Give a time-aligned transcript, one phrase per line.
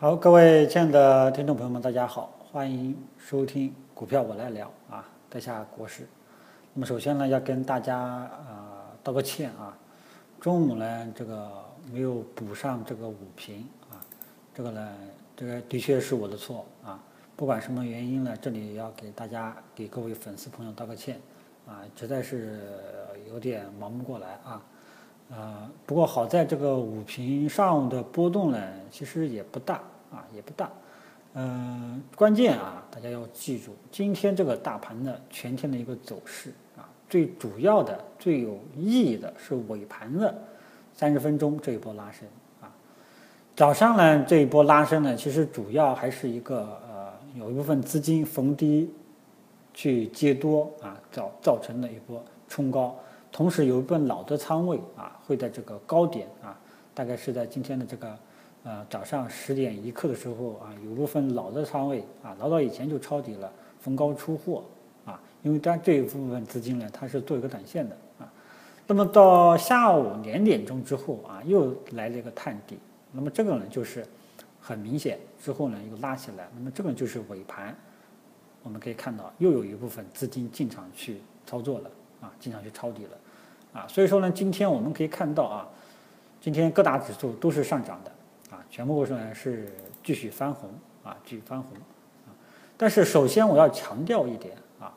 [0.00, 6.06] 好，各位亲爱的听众朋友们，大家好，欢迎收听股票我来聊啊，在下国师。
[6.72, 9.76] 那么首先呢，要跟大家啊道个歉啊，
[10.38, 11.50] 中午呢这个
[11.92, 13.98] 没有补上这个午评啊，
[14.54, 14.94] 这个呢
[15.36, 17.02] 这个的确是我的错啊，
[17.34, 21.20] 不管什么原因呢，这里要给大家给各位粉丝朋友道个歉
[21.66, 22.60] 啊，实在是
[23.28, 24.62] 有点忙不过来啊。
[25.30, 28.58] 啊，不过好在这个午评上午的波动呢，
[28.90, 29.74] 其实也不大
[30.10, 30.70] 啊，也不大。
[31.34, 40.34] 嗯，关键啊，大家要记住，今天这个大盘的全天的一个走势啊，最主要的、最有意义的是尾盘的
[40.94, 42.26] 三十分钟这一波拉升
[42.62, 42.72] 啊。
[43.54, 48.90] 早上呢这一波拉升呢，其实主要还是一个呃，有一部分资金逢低
[49.74, 52.96] 去接多啊，造造成的一波冲高。
[53.30, 56.58] 同时有一部分老的仓位啊，会在这个高点啊，
[56.94, 58.18] 大概是在今天的这个
[58.64, 64.64] 呃早上十点一刻的时候啊，有部分老的仓位啊，老早以前就抄底了，逢高出货
[65.04, 68.32] 啊，因为它这一部分资金呢，它是做一个短线的啊。
[68.86, 72.78] 那么到下午两点钟之后啊，又来了一个探底，
[73.12, 74.04] 那么这个呢就是
[74.60, 77.76] 很明显之后呢又拉起来，那么这个就是尾盘，
[78.62, 81.90] 我们可以看到又有一部分资金进场去操作了。
[82.20, 85.68] 啊，经常去抄底了，啊，所以说呢，今天我们可以看到啊，
[86.40, 88.10] 今天各大指数都是上涨的，
[88.50, 90.68] 啊，全部是呢是继续翻红，
[91.04, 91.76] 啊，继续翻红，
[92.26, 92.34] 啊，
[92.76, 94.92] 但是首先我要强调一点啊，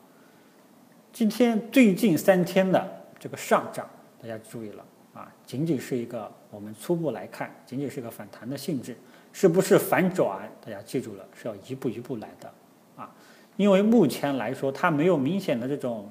[1.12, 3.88] 今天最近三天的这个上涨，
[4.20, 4.84] 大家注意了，
[5.14, 8.96] 啊，仅仅是一个我们初步来看，仅仅是一个反弹的性质，
[9.32, 10.50] 是不是反转？
[10.60, 12.52] 大家记住了，是要一步一步来的，
[12.96, 13.08] 啊，
[13.56, 16.10] 因为目前来说它没有明显的这种。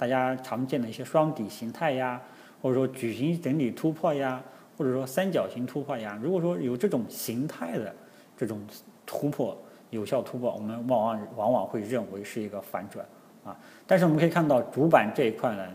[0.00, 2.18] 大家常见的一些双底形态呀，
[2.62, 4.42] 或者说矩形整理突破呀，
[4.78, 7.94] 或者说三角形突破呀，如果说有这种形态的
[8.34, 8.58] 这种
[9.04, 9.54] 突破，
[9.90, 13.04] 有效突破，我们往往往往会认为是一个反转
[13.44, 13.54] 啊。
[13.86, 15.68] 但是我们可以看到主板这一块呢，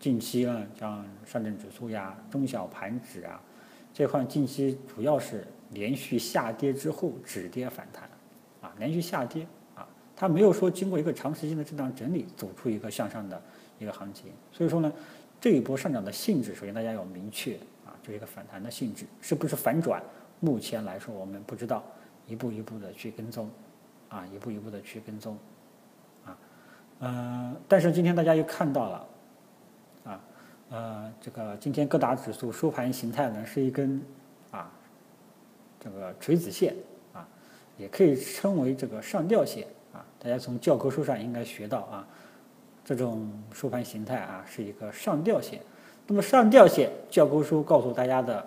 [0.00, 3.40] 近期呢，像上证指数呀、中小盘指啊，
[3.94, 8.02] 这块近期主要是连续下跌之后止跌反弹
[8.62, 9.46] 啊，连续下跌。
[10.20, 13.40] 它没有说经过一个长时间的震荡整理走出一个向上的
[13.78, 14.92] 一个行情，所以说呢，
[15.40, 17.54] 这一波上涨的性质，首先大家要明确
[17.86, 20.02] 啊，就是一个反弹的性质，是不是反转？
[20.40, 21.84] 目前来说我们不知道，
[22.26, 23.48] 一步一步的去跟踪，
[24.08, 25.38] 啊，一步一步的去跟踪，
[26.24, 26.36] 啊，
[26.98, 29.08] 嗯，但是今天大家又看到了，
[30.02, 30.20] 啊，
[30.70, 34.02] 呃，这个今天各大指数收盘形态呢是一根
[34.50, 34.68] 啊，
[35.78, 36.74] 这个锤子线
[37.12, 37.24] 啊，
[37.76, 39.64] 也可以称为这个上吊线。
[40.20, 42.06] 大家从教科书上应该学到啊，
[42.84, 45.60] 这种收盘形态啊是一个上吊线。
[46.06, 48.44] 那么上吊线，教科书告诉大家的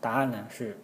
[0.00, 0.78] 答案呢是，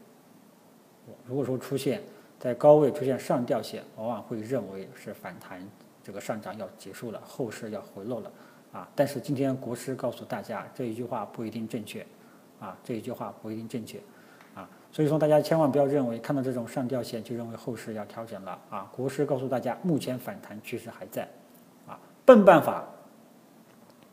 [1.27, 2.03] 如果说出现
[2.39, 5.67] 在高位出现上吊线，往往会认为是反弹，
[6.03, 8.31] 这个上涨要结束了，后市要回落了
[8.73, 8.89] 啊。
[8.95, 12.05] 但是今天国师告诉大家这一句话不一定正确
[12.61, 13.99] 啊，这一句话不一定正确。
[14.95, 18.89] 所以说，大家千万不要认为看到这种上吊线就认为后市要调整了啊！
[18.95, 21.29] 国师告诉大家，目前反弹趋势还在，
[21.85, 22.85] 啊，笨办法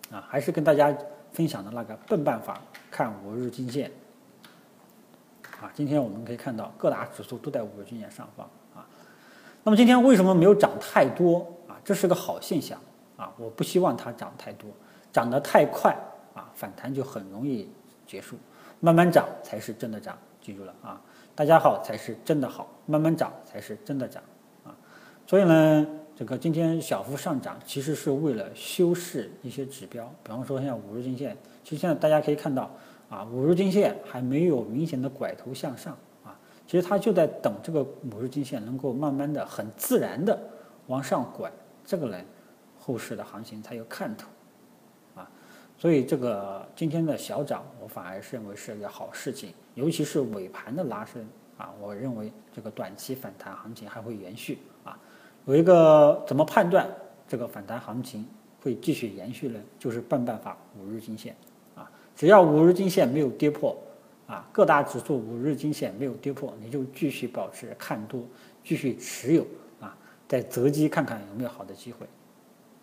[0.09, 0.92] 啊，还是跟大家
[1.31, 2.59] 分享的那个笨办法，
[2.90, 3.92] 看五日均线
[5.62, 5.69] 啊。
[5.75, 8.84] 今天我们可以看到各大指数都在五日均线上方啊。
[9.63, 11.78] 那么今天为什么没有涨太多啊？
[11.86, 12.80] 这是个好现象
[13.18, 13.31] 啊！
[13.38, 14.68] 我不希望它涨太多，
[15.13, 15.96] 涨得太快
[16.34, 17.69] 啊，反弹就很容易
[18.08, 18.36] 结束，
[18.80, 20.18] 慢慢涨才是真的涨。
[20.41, 21.00] 记住了啊，
[21.35, 24.22] 大家好才是真的好，慢慢涨才是真的涨
[24.66, 24.75] 啊。
[25.28, 32.69] 所以呢，这个今天小幅上涨，其实是为了修饰一些指标，比方说像五日均线，其实现在大家可以看到
[33.09, 40.38] 啊，五日均线还没有明显的拐头向上啊，其实它就在等这个五日均线能够慢慢的、很自然的
[40.88, 41.51] 往上拐，
[41.85, 42.18] 这个呢，
[42.80, 44.28] 后市的行情才有看头。
[45.78, 51.26] 所以这个今天的小涨，我反而是认为是一个好事情，尤其是尾盘的拉升
[51.58, 54.98] 啊，我认为这个短期反弹行情还会延续啊。
[55.45, 56.88] 有一个怎么判断
[57.28, 58.25] 这个反弹行情
[58.62, 59.60] 会继续延续呢？
[59.80, 61.36] 就是笨办法，五日均线
[61.75, 63.75] 啊，只要五日均线没有跌破
[64.28, 68.22] 啊，各大指数五日均线没有跌破，你就继续保持看多，
[68.63, 69.45] 继续持有
[69.80, 69.98] 啊，
[70.28, 72.06] 再择机看看有没有好的机会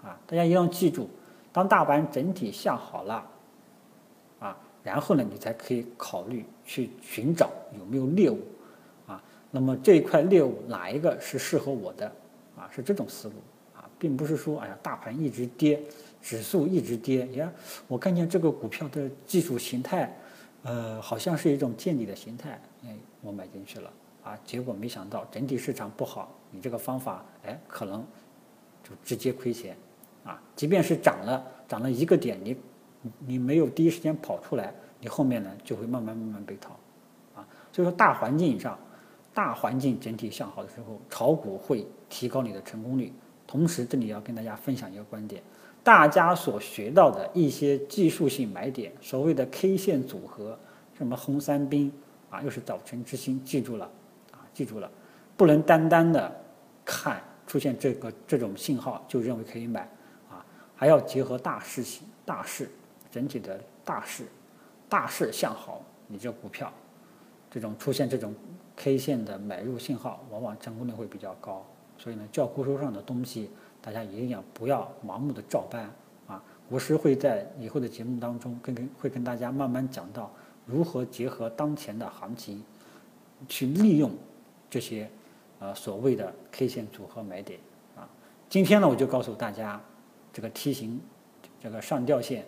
[0.03, 0.19] 啊。
[0.27, 1.09] 大家一定要记住。
[1.53, 3.27] 当大盘整体向好了，
[4.83, 8.39] 然后呢，你才可以考虑去寻找有没有猎物，
[9.07, 12.07] 啊，那么这一块猎物哪一个是适合我的，
[12.57, 13.35] 啊，是这种思路，
[13.77, 15.83] 啊，并不是说，哎呀，大盘一直跌，
[16.23, 17.53] 指数一直跌，呀，
[17.87, 20.17] 我看见这个股票的技术形态，
[20.63, 23.93] 呃，好像是一种见底的形态，哎，我买进去了，
[24.23, 28.05] 啊，结果没想到整体市场不好，你这个方法哎可能
[28.83, 29.77] 就直接亏钱
[30.25, 30.41] 啊。
[30.57, 32.57] 即便是涨了涨了一个点，你
[33.27, 36.77] 你没有第一时间跑出来，你后面呢就会慢慢慢慢被套
[37.35, 37.47] 啊。
[37.73, 38.79] 所以说大环境上，
[39.33, 43.13] 大环境整体向好的时候，炒股会提高你的成功率。
[43.47, 45.43] 同时，这里要跟大家分享一个观点。
[45.83, 50.59] 大家所学到的一些技术性买点，所谓的 K 线组合，
[50.93, 51.91] 什么红三兵
[52.29, 53.91] 啊，又是早晨之星，记住了
[54.33, 54.91] 啊，记住了，
[55.35, 56.31] 不能单单的
[56.85, 59.89] 看出现这个这种信号就认为可以买
[60.29, 62.69] 啊，还要结合大势型、大势
[63.11, 64.25] 整体的大势，
[64.89, 66.73] 大势向好，你这股票
[67.51, 68.35] 这种出现这种
[68.77, 71.65] K 线的买入信号，往往成功率会比较高。
[71.97, 73.51] 所以呢，教科书上的东西。
[73.81, 75.89] 大家一定要不要盲目的照搬
[76.27, 76.43] 啊！
[76.69, 80.31] 国师会在以后的节目当中跟跟会跟大家慢慢讲到
[80.67, 82.63] 如何结合当前的行情，
[83.49, 84.11] 去利用
[84.69, 85.09] 这些
[85.61, 87.61] 呃所谓的 K 线组合买点
[87.97, 88.07] 啊。
[88.51, 89.81] 今天呢，我就告诉大家
[90.33, 91.01] 这个梯形
[91.63, 92.45] 这个上吊线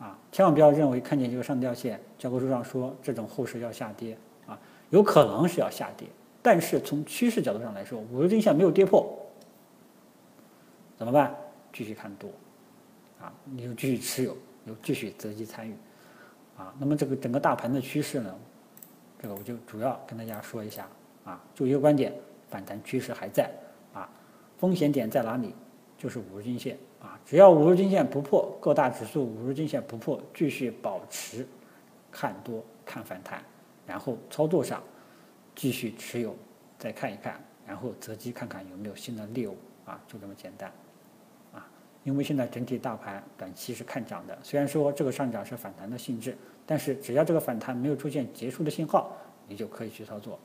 [0.00, 4.16] 啊，千万不要认为看见这个上吊线，教科书上说这种后市要下跌
[4.46, 4.58] 啊，
[4.88, 6.08] 有可能是要下跌，
[6.42, 9.06] 但是从趋势角度上来说，五日均线没有跌破。
[10.96, 11.34] 怎么办？
[11.72, 12.28] 继续看多，
[13.20, 15.74] 啊，你就继续持有，又继续择机参与，
[16.56, 18.34] 啊，那么这个整个大盘的趋势呢，
[19.18, 20.88] 这个我就主要跟大家说一下，
[21.24, 22.12] 啊，就一个观点，
[22.48, 23.50] 反弹趋势还在，
[23.94, 24.08] 啊，
[24.58, 25.54] 风险点在哪里？
[25.96, 31.46] 就是五日均线，啊，只要五日均线不破，各大指数五日均线不破，继续保持
[32.10, 33.42] 看多看反弹，
[33.86, 34.82] 然后操作上
[35.54, 36.36] 继续持有，
[36.78, 39.56] 再看一看，然后择机看看有没有新的猎物，
[39.86, 40.70] 啊，就这么简单。
[41.52, 41.66] 啊
[42.02, 49.14] 因为现在整体大盘短期是看涨的，虽然说这个上涨是反弹的性质，但是只要这个反弹没有出现结束的信号，
[49.46, 50.38] 你就可以去操作，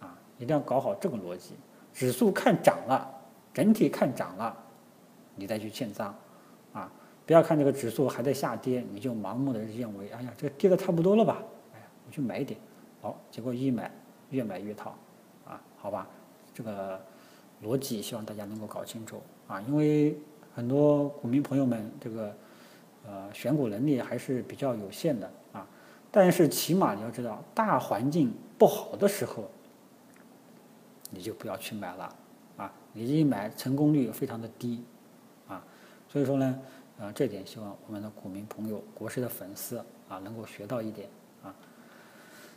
[0.00, 1.54] 啊，一定要搞好这个逻辑。
[1.92, 3.06] 指数看涨了，
[3.52, 4.56] 整体看涨了，
[5.34, 6.14] 你再去建仓，
[6.72, 6.90] 啊，
[7.26, 11.42] 不要看这个指数还在下跌，你就盲目的认为，哎呀，这跌的差不多了吧，
[11.74, 12.58] 哎，我去买一点，
[13.00, 13.90] 好，结果一买
[14.30, 14.94] 越买越套，
[15.46, 16.06] 啊，好吧，
[16.54, 17.00] 这个
[17.62, 20.16] 逻辑希望大家能够搞清楚，啊，因为。
[20.52, 22.34] 很多股民朋友们，这个
[23.06, 25.64] 呃选股能力还是比较有限的啊。
[26.10, 29.48] 但是起码你要知道，大环境不好的时候，
[31.10, 32.16] 你就不要去买了
[32.56, 32.70] 啊。
[32.92, 34.84] 你一买成功率非常的低。
[36.10, 36.58] 所以说呢，
[36.98, 39.78] 呃，这点希望我们的股民朋友、国师的粉丝
[40.08, 41.08] 啊能够学到一点
[41.40, 41.54] 啊。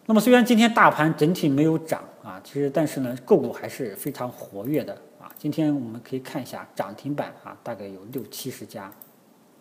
[0.07, 5.31] 那么虽然今天大盘整体没有涨啊，其实但是呢，个股还是非常活跃的啊。
[5.37, 8.91] 今天我们可以看一下涨停板啊，大概有六七十家，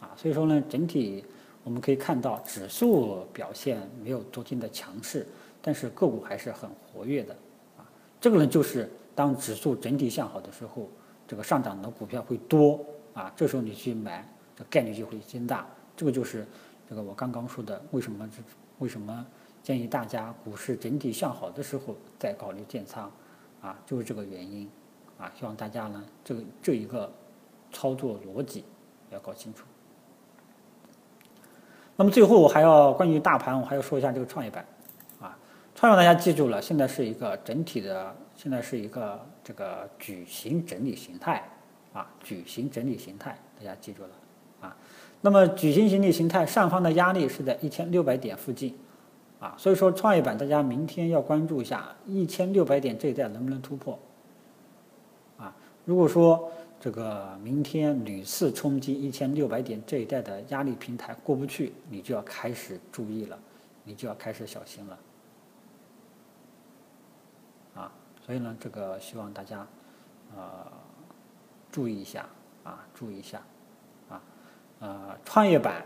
[0.01, 1.23] 啊，所以说呢，整体
[1.63, 5.27] 我们可以看到指数表现没有昨天的强势，
[5.61, 7.37] 但是个股还是很活跃的，
[7.77, 7.85] 啊，
[8.19, 10.89] 这个呢就是当指数整体向好的时候，
[11.29, 12.85] 这个上涨的股票会多，
[13.15, 14.27] 啊，这时候你去买，
[14.57, 15.67] 的概率就会增大，
[15.97, 16.47] 这个就是
[16.89, 18.43] 这个我刚刚说的为什么这
[18.79, 19.27] 为什么
[19.63, 23.11] 建议大家股市整体向好的时候再考虑建仓，
[23.61, 24.69] 啊，就是这个原因。
[25.19, 27.09] 啊，希望大家呢，这个这一个
[27.71, 28.65] 操作逻辑
[29.09, 29.65] 要搞清楚。
[31.95, 34.67] 那么最后我还要关于大盘，我还要说一下这个创业板。
[35.21, 35.39] 啊，
[35.77, 41.49] 创业板大家记住了，现在是一个整体的，现在是一个这个矩形整理形态。
[41.93, 44.11] 啊，矩形整理形态，大家记住了。
[44.61, 44.77] 啊，
[45.21, 48.77] 那么矩形整理形态上方的压力是在一千六百点附近。
[49.41, 53.99] 啊，所以说创业板大家明天要关注一下一千六百点这一带能不能突破
[55.37, 55.53] 啊。
[55.85, 63.37] 如果说这个明天屡次冲击一千六百点这一带的压力平台过不去，你就要开始注意了，
[63.83, 64.99] 你就要开始小心了，
[67.75, 67.93] 啊，
[68.25, 69.67] 所以呢，这个希望大家
[70.37, 70.71] 呃
[71.73, 72.25] 注意一下
[72.63, 73.43] 啊，注意一下
[74.09, 74.23] 啊，
[74.79, 75.85] 呃，创业板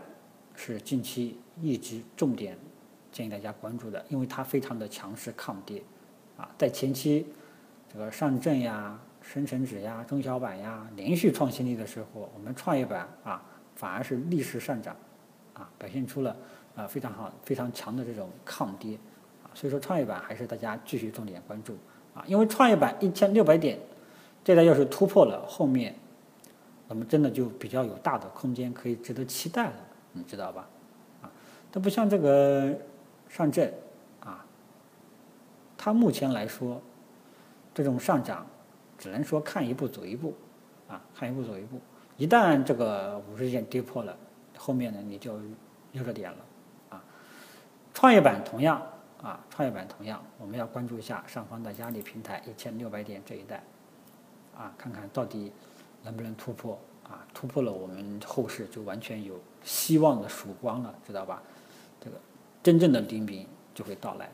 [0.55, 2.55] 是近期一直重点
[3.11, 5.81] 建议大家关注的，因为它非常的强势抗跌
[6.37, 7.25] 啊，在前期
[7.91, 8.99] 这个上证呀。
[9.19, 13.43] 深成指呀、中小板呀连续创新低的时候，我们创业板啊
[13.75, 14.95] 反而是逆势上涨，
[15.53, 16.33] 啊表现出了
[16.77, 18.95] 啊非常好、非常强的这种抗跌，
[19.43, 21.75] 啊所以说创业板还是大家继续重点关注
[22.15, 23.77] 啊，因为创业板一千六百点，
[24.47, 25.93] 这代要是突破了，后面
[26.87, 29.75] 我们真的就比较有大的空间可以值得期待了，
[30.13, 30.65] 你知道吧？
[31.21, 31.29] 啊，
[31.69, 32.73] 它不像这个
[33.27, 33.69] 上证
[34.21, 34.45] 啊，
[35.77, 36.81] 它目前来说
[37.73, 38.47] 这种上涨。
[38.97, 40.33] 只能说看一步走一步，
[40.87, 41.77] 啊，看一步走一步。
[42.15, 44.17] 一旦这个五日线跌破了，
[44.57, 45.33] 后面呢你就
[45.91, 46.37] 有热点了，
[46.89, 47.03] 啊。
[47.93, 48.81] 创业板同样
[49.21, 53.61] 啊，创业板同样，我们要关注一下上方的压力平台一千六百点这一带，
[54.57, 55.51] 啊，看看到底
[56.03, 57.25] 能不能突破啊？
[57.33, 61.41] 突破了，我们后市就完全有希望的曙光了，知道吧？
[62.01, 62.17] 这个
[62.63, 63.45] 真正的黎明
[63.75, 64.29] 就会到来。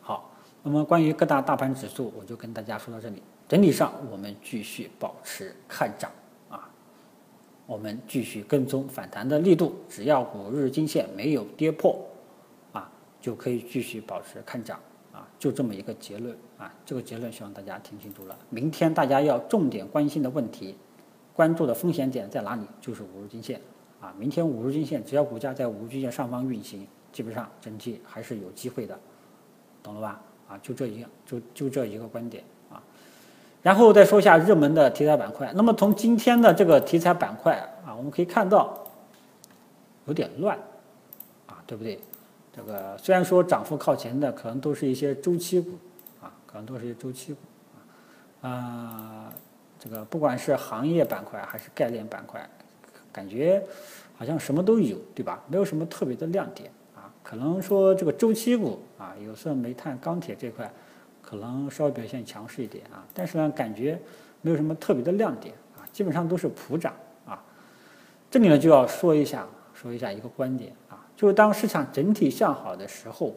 [0.00, 0.30] 好，
[0.62, 3.22] 那么关于各大大盘指数，我就跟大家说到这里。
[3.46, 6.10] 整体上，我们继续保持看涨
[6.48, 6.70] 啊，
[7.66, 11.98] 我们继续跟踪反弹的力度，只要五日均线没有跌破
[12.72, 12.90] 啊。
[13.20, 14.78] 就可以继续保持看涨，
[15.38, 18.38] 就这么一个结论啊，这个结论希望大家听清楚了。
[18.50, 20.74] 明天大家要重点关心的问题，
[21.34, 22.62] 关注的风险点在哪里？
[22.80, 23.60] 就是五日均线
[24.00, 24.14] 啊。
[24.18, 28.98] 明天五日均线只要股价在五日均线上方运行，基本上整体还是有机会的，
[29.82, 30.20] 懂了吧？
[30.48, 32.82] 啊，就这一个，就就这一个观点啊。
[33.62, 35.52] 然后再说一下热门的题材板块。
[35.54, 38.82] 那么从今天的这个题材板块啊，我们可以看到
[40.06, 40.58] 有点乱
[41.46, 41.98] 啊，对不对？
[42.56, 45.70] 这个虽然说涨幅靠前的可能都是一些周期股，
[46.22, 47.40] 啊，可能都是一些周期股，
[48.46, 49.32] 啊，
[49.80, 52.48] 这个不管是行业板块还是概念板块，
[53.12, 53.60] 感觉
[54.16, 55.42] 好像什么都有，对吧？
[55.48, 60.72] 没有什么特别的亮点，啊，可能说这个周期股啊，有色、煤炭、钢铁这块
[61.20, 64.00] 可能稍微表现强势一点啊，但是呢，感觉
[64.42, 66.94] 没有什么特别的亮点，啊，基本上都是普涨，
[67.26, 67.42] 啊，
[68.30, 69.44] 这里呢就要说一下，
[69.74, 70.72] 说一下一个观点。
[71.24, 73.32] 就是当市场整体向好的时候，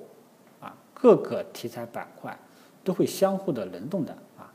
[0.60, 2.38] 啊，各个题材板块
[2.84, 4.52] 都会相互的轮动的啊。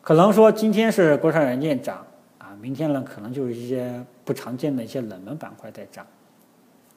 [0.00, 2.06] 可能说今天是国产软件涨
[2.38, 6.06] 啊，明天呢可能就是一些不常见的一些冷门板块在涨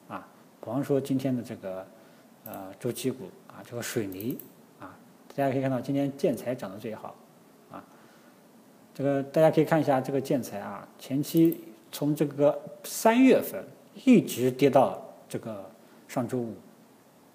[0.08, 0.24] 啊。
[0.60, 1.84] 比方说今天的这个
[2.44, 4.38] 呃周期股啊，这个水泥
[4.78, 4.94] 啊，
[5.34, 7.12] 大家可以看到今天建材涨得最好
[7.72, 7.82] 啊。
[8.94, 13.64] 这个大家可以看一下这个建材啊，前期从这个三月份
[14.04, 15.02] 一直跌到。
[15.28, 15.64] 这个
[16.08, 16.54] 上周五，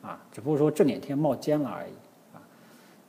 [0.01, 1.93] 啊，只不过说这两天冒尖了而已，
[2.33, 2.41] 啊，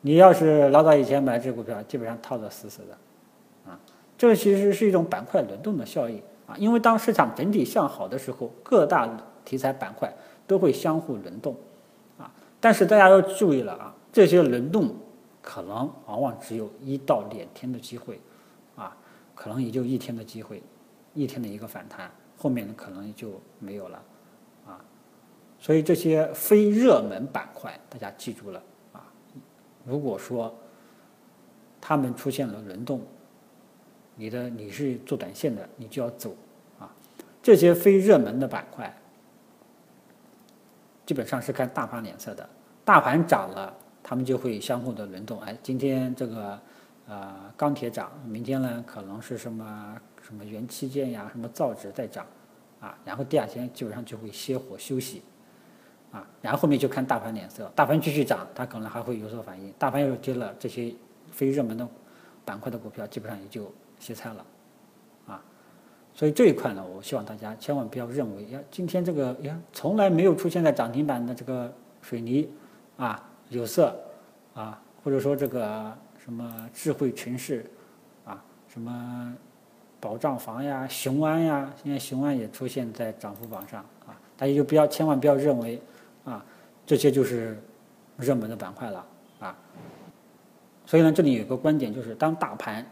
[0.01, 3.79] 你要是老早以前买这股票，基本上套的死死的，啊，
[4.19, 9.09] 这其实是一种板块轮动的效应，啊，因为当市场整体向好的时候，各大
[9.45, 10.13] 题材板块
[10.47, 11.57] 都会相互轮动，
[12.19, 14.95] 啊，但是大家要注意了啊，这些轮动
[15.41, 18.21] 可能往往只有一到两天的机会，
[18.77, 18.97] 啊，
[19.35, 20.63] 可能也就一天的机会，
[21.15, 24.03] 一天的一个反弹，后面呢可能就没有了。
[25.63, 28.61] 所以这些非热门板块，大家记住了
[28.93, 29.07] 啊！
[29.87, 30.53] 如果说
[31.81, 33.01] 他们出现了轮动，
[34.17, 36.35] 你的你是做短线的，你就要走
[36.81, 36.93] 啊！
[37.41, 38.93] 这些非热门的板块，
[41.07, 42.49] 基本上是看大盘脸色的。
[42.85, 45.41] 大盘涨了，他们就会相互的轮动。
[45.43, 46.61] 哎，今天这个
[47.07, 52.27] 呃钢铁涨，明天呢可能是什么什么元器件呀，什么造纸在涨
[52.81, 55.23] 啊，然后第二天基本上就会歇火休息。
[56.13, 60.95] 啊，然后后面就看大盘脸色，大盘继续涨，它可能还会有所反应；大盘要是跌了，这些
[61.31, 61.89] 非热门的
[62.45, 64.45] 板块的股票基本上也就歇菜了，
[65.27, 65.43] 啊，
[66.13, 72.47] 所以这一块呢，我希望大家千万不要认为呀，今天这个呀从来没有出现在涨停板的这个水泥
[72.99, 73.99] 啊、有色
[74.53, 77.65] 啊，或者说这个什么智慧城市
[78.27, 79.35] 啊、什么
[79.99, 85.81] 保障房呀、雄安呀，现在雄安也出现在涨幅榜上啊，大家就不要千万不要认为。
[86.25, 86.45] 啊，
[86.87, 87.61] 这些就是
[88.17, 89.07] 热门的板块了
[89.41, 89.57] 啊。
[90.85, 92.85] 所以呢，这里有个观点，就是当大盘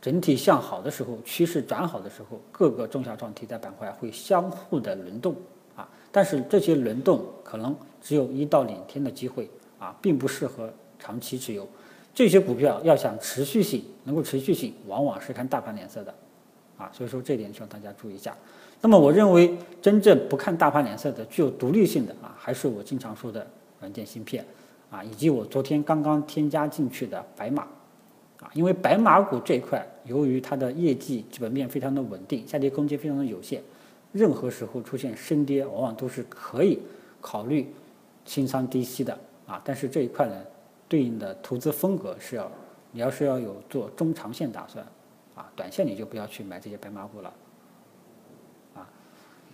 [0.00, 5.34] 整体向好的时候，趋势转好的时候，各个中小创题材板块会相互的轮动
[5.76, 5.88] 啊。
[6.10, 11.66] 但是这些轮动可能只有一到两天的机会啊，并不适合长期持有。
[12.12, 16.14] 这些股票要想持续性能够持续性，往往是看大盘脸色的
[16.76, 16.90] 啊。
[16.92, 18.36] 所以说这点需要大家注意一下。
[18.82, 23.46] 那么我认为，真正不看大盘脸色的、具有独立性的啊，还是我经常说的
[23.78, 24.44] 软件芯片，
[24.90, 27.62] 啊，以及我昨天刚刚添加进去的白马，
[28.40, 33.60] 啊，因为白马股这一块，由于它的业绩基本面非常的稳定，下跌空间非常的有限，
[34.10, 36.80] 任何时候出现升跌，往往都是可以
[37.20, 37.72] 考虑
[38.24, 40.34] 清仓低吸的，啊，但是这一块呢，
[40.88, 42.50] 对应的投资风格是要，
[42.90, 44.84] 你要是要有做中长线打算，
[45.36, 47.32] 啊，短线你就不要去买这些白马股了。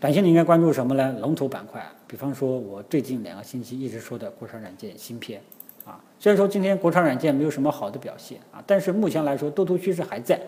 [0.00, 1.16] 短线你应该关注什么呢？
[1.20, 5.42] 龙头板块，比方说我最近两个星期一直说的国产软件芯片，
[5.84, 10.40] 啊，虽然说今天国产软件没有什么好的表现啊，但是目前来说多头趋势还在，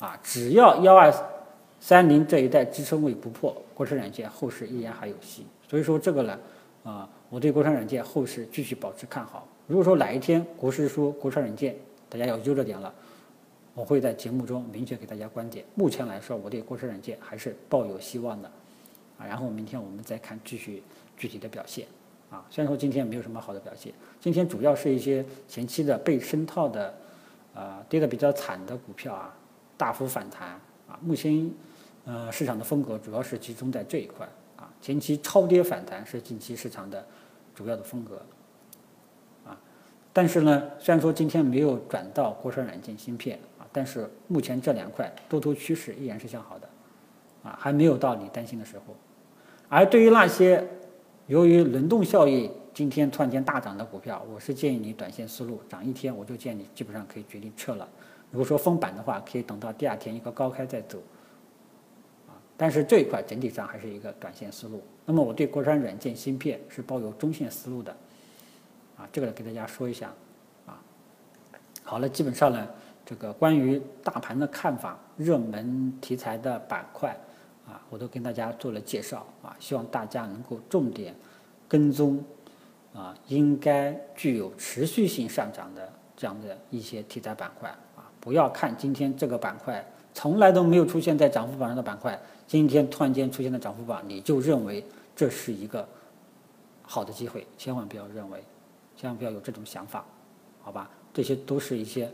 [0.00, 1.12] 啊，只要幺二
[1.78, 5.46] 三零这一带支撑位不破，国产软件后市依然还有戏。
[5.68, 6.38] 所以说这个呢，
[6.82, 9.46] 啊，我对国产软件后市继续保持看好。
[9.68, 11.76] 如果说哪一天国师说国产软件
[12.08, 12.92] 大家要悠着点了，
[13.72, 15.64] 我会在节目中明确给大家观点。
[15.76, 18.50] 目前来说，我对国产软件还是抱有希望的。
[19.18, 20.82] 啊，然后明天我们再看继续
[21.16, 21.86] 具体的表现，
[22.30, 22.44] 啊。
[22.50, 26.94] 虽然说今天没有什么好的表现，今天主要是一些前期的被深套的，
[27.54, 29.34] 呃，跌的比较惨的股票啊，
[29.76, 30.50] 大幅反弹
[30.86, 30.98] 啊。
[31.00, 31.50] 目前，
[32.04, 37.04] 呃，市场的风格主要是集中在这一块啊，前期超跌反弹是近期市场的
[37.54, 38.20] 主要的风格
[39.46, 39.58] 啊。
[40.12, 46.68] 但是呢，虽然说今天没有转到国产软件芯片啊，但是目前这两块多头趋势依然是向好的，
[47.42, 48.94] 啊，还没有到你担心的时候。
[49.68, 50.66] 而对于那些
[51.26, 57.88] 由于轮动效应今天突然间大涨的股票，我是建议你短线思路，涨一天我就建议你基本上可以决定撤了。
[58.30, 60.98] 如果说封板的话，可以等到第二天一个高开再走，
[62.28, 64.82] 啊，但是这一块整体上还是一个短线思路。
[65.04, 67.96] 那么我对国产软件芯片是抱有中线思路的。
[68.96, 70.10] 啊，这个给大家说一下，
[70.64, 70.80] 啊，
[71.82, 72.66] 好了，基本上呢，
[73.04, 77.14] 这个关于大盘的看法、热门题材的板块，
[77.66, 81.14] 啊，我都跟大家做了介绍，啊，希望大家能够重点
[81.68, 82.24] 跟踪，
[82.94, 95.86] 啊，应该具有持续性上涨的这样的一些题材板块，啊，不要看今天这个板块从来都没有出现在涨幅榜上的板块，今天突然间出现在涨幅榜，你就认为这是一个
[96.82, 98.42] 好的机会，千万不要认为。
[98.98, 100.02] 千万不要有这种想法，
[100.62, 100.90] 好吧？
[101.12, 102.10] 这些都是一些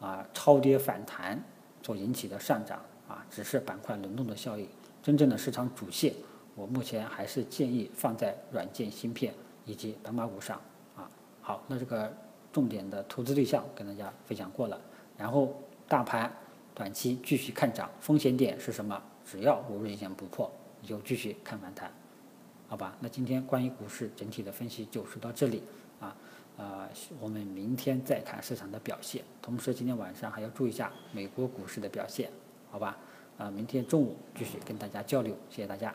[0.00, 1.40] 啊超跌反弹
[1.80, 4.66] 所引起的上涨啊，只是板块轮动的效应。
[5.08, 6.12] 真正的市场主线，
[6.54, 9.32] 我目前还是建议放在软件芯片
[9.64, 10.60] 以及白马股上
[10.94, 11.08] 啊。
[11.40, 12.14] 好，那这个
[12.52, 14.78] 重点的投资对象跟大家分享过了。
[15.16, 16.30] 然后大盘
[16.74, 19.02] 短期继续看涨，风险点是什么？
[19.24, 21.90] 只要五日线不破，你就继续看反弹，
[22.66, 22.94] 好吧？
[23.00, 25.62] 那今天关于股市整体的分析就说到这里。
[26.00, 26.14] 啊，
[26.58, 26.86] 呃，
[27.18, 29.24] 我们明天再看市场的表现。
[29.40, 32.30] 同时，今天晚上还要注意一下美国股市的表现，
[32.70, 32.98] 好吧？
[33.38, 35.94] 啊，明天中午继续跟大家交流，谢谢大家。